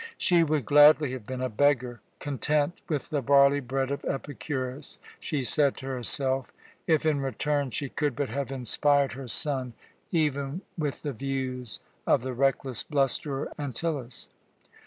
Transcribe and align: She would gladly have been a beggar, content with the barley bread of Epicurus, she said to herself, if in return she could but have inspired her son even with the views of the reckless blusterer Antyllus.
She 0.17 0.41
would 0.43 0.65
gladly 0.65 1.11
have 1.11 1.27
been 1.27 1.41
a 1.43 1.47
beggar, 1.47 2.01
content 2.19 2.81
with 2.89 3.11
the 3.11 3.21
barley 3.21 3.59
bread 3.59 3.91
of 3.91 4.03
Epicurus, 4.03 4.97
she 5.19 5.43
said 5.43 5.77
to 5.77 5.85
herself, 5.85 6.51
if 6.87 7.05
in 7.05 7.19
return 7.21 7.69
she 7.69 7.87
could 7.87 8.15
but 8.15 8.29
have 8.29 8.51
inspired 8.51 9.11
her 9.11 9.27
son 9.27 9.73
even 10.11 10.61
with 10.75 11.03
the 11.03 11.13
views 11.13 11.81
of 12.07 12.23
the 12.23 12.33
reckless 12.33 12.81
blusterer 12.83 13.51
Antyllus. 13.59 14.27